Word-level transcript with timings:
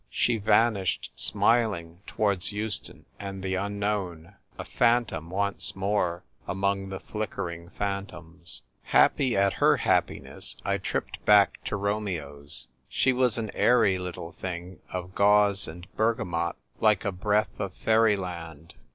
She 0.09 0.37
vanished, 0.37 1.11
smiling, 1.15 1.99
towards 2.07 2.51
Euston 2.51 3.05
and 3.19 3.43
the 3.43 3.53
Unknown, 3.53 4.33
a 4.57 4.65
phantom 4.65 5.29
once 5.29 5.75
more 5.75 6.23
among 6.47 6.89
the 6.89 6.99
flickering 6.99 7.69
phantoms. 7.69 8.63
l66 8.63 8.63
THE 8.63 8.63
TYPE 8.63 8.63
WRITER 8.63 8.89
GIRL. 8.89 9.01
Happy 9.01 9.37
at 9.37 9.53
her 9.59 9.77
happiness, 9.77 10.57
I 10.65 10.77
tripped 10.79 11.23
back 11.23 11.63
to 11.65 11.77
Flomeo's. 11.77 12.69
She 12.89 13.13
was 13.13 13.37
an 13.37 13.51
airy 13.53 13.99
little 13.99 14.31
thing 14.31 14.79
of 14.91 15.13
gauze 15.13 15.67
and 15.67 15.85
bergamot, 15.95 16.55
like 16.79 17.05
a 17.05 17.11
breath 17.11 17.59
of 17.59 17.75
fairy 17.75 18.15
land. 18.15 18.73